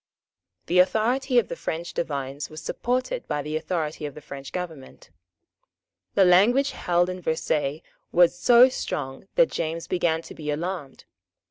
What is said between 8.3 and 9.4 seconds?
so strong